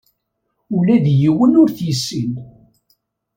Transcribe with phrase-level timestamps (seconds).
[0.77, 2.33] Ula d yiwen ur t-yessin.